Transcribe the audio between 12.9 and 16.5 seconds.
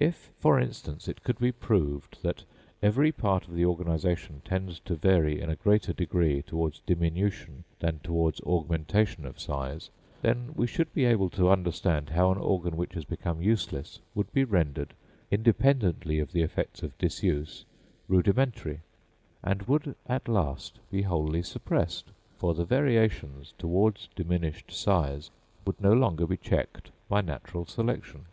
has become useless would be rendered, independently of the